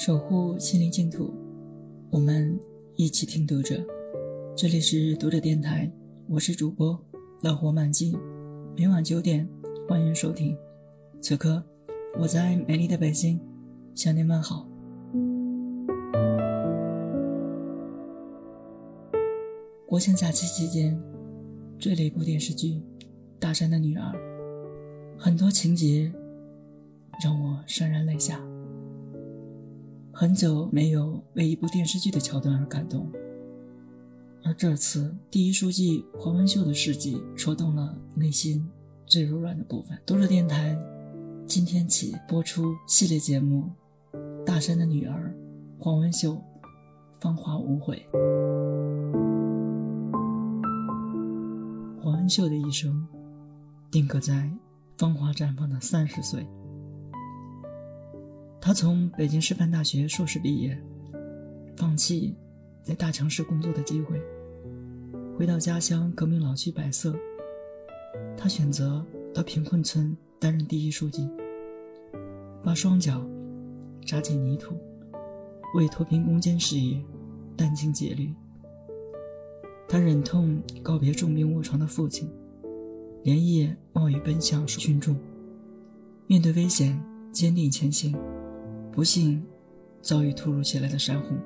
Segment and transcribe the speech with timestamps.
[0.00, 1.30] 守护心灵净土，
[2.08, 2.58] 我们
[2.96, 3.84] 一起听读者。
[4.56, 5.92] 这里是读者电台，
[6.26, 6.98] 我是主播
[7.42, 8.16] 乐活满记，
[8.74, 9.46] 每晚九点
[9.86, 10.56] 欢迎收听。
[11.20, 11.62] 此刻
[12.18, 13.38] 我在美丽的北京
[13.94, 14.66] 向您问好。
[19.86, 20.98] 国庆假期期间
[21.78, 22.68] 追了一部电视剧
[23.38, 24.12] 《大山的女儿》，
[25.18, 26.10] 很多情节
[27.22, 28.40] 让我潸然泪下。
[30.12, 33.10] 很久没有为一部电视剧的桥段而感动，
[34.44, 38.68] 而这次第一书记黄文秀的事迹戳动了内心
[39.06, 39.96] 最柔软的部分。
[40.04, 40.76] 读者电台
[41.46, 43.70] 今天起播出系列节目
[44.44, 45.34] 《大山的女儿》，
[45.82, 46.36] 黄文秀，
[47.20, 48.04] 芳华无悔。
[52.02, 53.06] 黄文秀的一生
[53.90, 54.50] 定格在
[54.98, 56.44] 芳华绽放的三十岁。
[58.60, 60.78] 他从北京师范大学硕士毕业，
[61.76, 62.36] 放弃
[62.82, 64.20] 在大城市工作的机会，
[65.38, 67.16] 回到家乡革命老区百色。
[68.36, 71.26] 他选择到贫困村担任第一书记，
[72.62, 73.26] 把双脚
[74.04, 74.74] 扎进泥土，
[75.74, 77.02] 为脱贫攻坚事业
[77.56, 78.30] 殚精竭虑。
[79.88, 82.30] 他忍痛告别重病卧床的父亲，
[83.22, 85.16] 连夜冒雨奔向群众，
[86.26, 88.14] 面对危险坚定前行。
[88.92, 89.42] 不幸
[90.02, 91.38] 遭遇突如其来的山洪，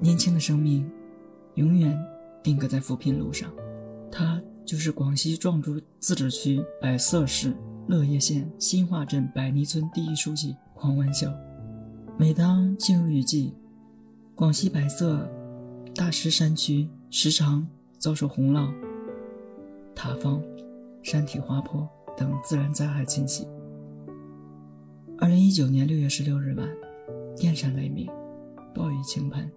[0.00, 0.90] 年轻的生命
[1.54, 1.96] 永远
[2.42, 3.50] 定格在扶贫路上。
[4.10, 7.54] 他就是广西壮族自治区百色市
[7.86, 11.28] 乐业县新化镇百泥村第一书记黄文秀。
[12.16, 13.52] 每当进入雨季，
[14.34, 15.28] 广西百色
[15.94, 17.66] 大石山区时常
[17.98, 18.72] 遭受洪涝、
[19.94, 20.40] 塌方、
[21.02, 23.46] 山体滑坡等自然灾害侵袭。
[25.16, 26.68] 二零一九年六月十六日晚，
[27.36, 28.08] 电闪雷鸣，
[28.74, 29.48] 暴雨倾盆，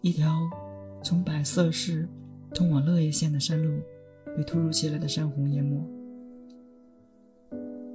[0.00, 0.36] 一条
[1.02, 2.08] 从百色市
[2.52, 3.80] 通往乐业县的山路
[4.36, 5.80] 被突如其来的山洪淹没。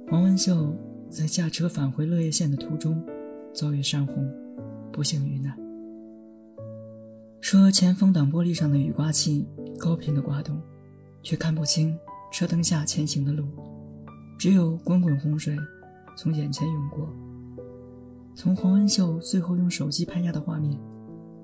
[0.08, 0.74] 黄文秀
[1.10, 3.00] 在驾车返回乐业县的途中
[3.52, 4.32] 遭遇山洪，
[4.90, 5.54] 不幸遇难。
[7.42, 9.44] 车前风挡玻璃上的雨刮器
[9.78, 10.58] 高频的刮动，
[11.22, 11.96] 却看不清
[12.32, 13.44] 车灯下前行的路，
[14.38, 15.54] 只有滚滚洪水。
[16.16, 17.08] 从眼前涌过。
[18.34, 20.78] 从黄文秀最后用手机拍下的画面，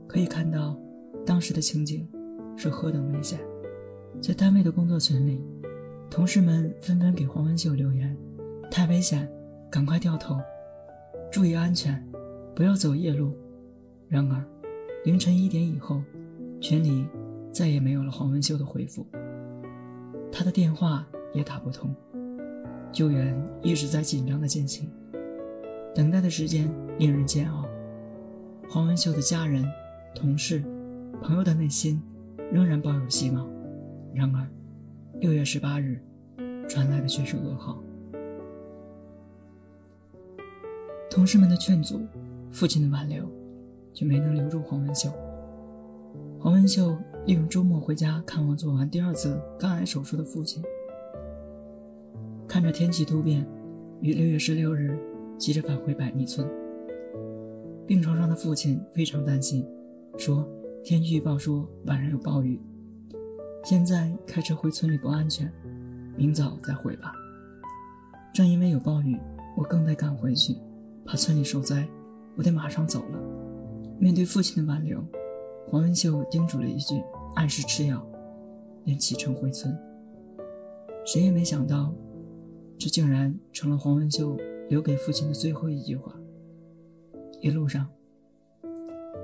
[0.09, 0.77] 可以看到
[1.25, 2.09] 当时的情景
[2.57, 3.39] 是何等危险。
[4.21, 5.41] 在单位的工作群里，
[6.11, 8.17] 同事们纷纷给黄文秀留言
[8.71, 9.31] ：“太危险，
[9.71, 10.37] 赶快掉头，
[11.31, 12.05] 注意安全，
[12.55, 13.33] 不要走夜路。”
[14.09, 14.45] 然而，
[15.05, 16.03] 凌晨一点以后，
[16.61, 17.07] 群里
[17.53, 19.07] 再也没有了黄文秀的回复，
[20.33, 21.95] 他的电话也打不通。
[22.93, 24.91] 救援一直在紧张的进行，
[25.95, 27.65] 等待的时间令人煎熬。
[28.69, 29.65] 黄文秀的家人、
[30.15, 30.63] 同事、
[31.23, 32.01] 朋友的内心
[32.53, 33.49] 仍然抱有希望。
[34.15, 34.47] 然而，
[35.21, 36.01] 六月十八日
[36.69, 37.83] 传来的却是噩耗。
[41.09, 42.01] 同事们的劝阻，
[42.51, 43.25] 父亲的挽留，
[43.93, 45.11] 却没能留住黄文秀。
[46.39, 46.97] 黄文秀
[47.27, 50.63] 利用周末回家看望做完第二次肝癌手术的父亲。
[52.51, 53.47] 看着天气突变，
[54.01, 54.99] 于六月十六日
[55.39, 56.45] 急着返回百泥村。
[57.87, 59.65] 病床上的父亲非常担心，
[60.19, 60.45] 说
[60.83, 62.61] ：“天气预报说晚上有暴雨，
[63.63, 65.49] 现在开车回村里不安全，
[66.17, 67.13] 明早再回吧。”
[68.35, 69.17] 正因为有暴雨，
[69.57, 70.57] 我更得赶回去，
[71.05, 71.87] 怕村里受灾，
[72.35, 73.21] 我得马上走了。
[74.01, 75.01] 面对父亲的挽留，
[75.69, 77.01] 黄文秀叮嘱了一句
[77.37, 78.05] ：“按时吃药。”
[78.83, 79.73] 便启程回村。
[81.07, 81.95] 谁也没想到。
[82.81, 84.39] 这竟然成了黄文秀
[84.71, 86.19] 留给父亲的最后一句话。
[87.43, 87.87] 一路上，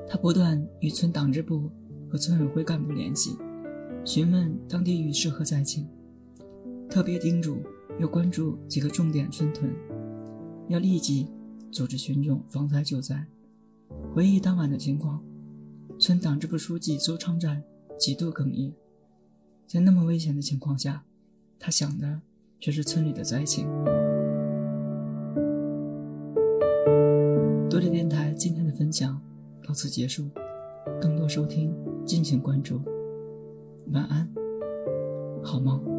[0.07, 1.71] 他不断与村党支部
[2.07, 3.35] 和村委会干部联系，
[4.05, 5.89] 询问当地雨势和灾情，
[6.91, 7.63] 特别叮嘱
[7.99, 9.75] 要关注几个重点村屯，
[10.69, 11.27] 要立即
[11.73, 13.27] 组织群众防灾救灾。
[14.15, 15.25] 回忆当晚的情况，
[15.99, 17.65] 村党支部书记邹昌战
[17.99, 18.75] 几度哽咽，
[19.67, 21.05] 在那么危险的情况下，
[21.59, 22.21] 他想的。
[22.61, 23.69] 却是村里的灾情。
[27.69, 29.21] 多点电台今天的分享
[29.67, 30.29] 到此结束，
[31.01, 31.75] 更多收听
[32.05, 32.81] 敬请关注。
[33.93, 34.29] 晚安，
[35.43, 35.96] 好梦。